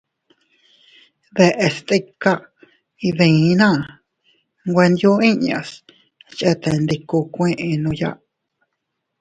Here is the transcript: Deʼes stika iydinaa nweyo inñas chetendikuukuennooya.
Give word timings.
Deʼes 1.35 1.75
stika 1.81 2.31
iydinaa 3.05 3.79
nweyo 4.67 5.11
inñas 5.29 5.69
chetendikuukuennooya. 6.37 8.09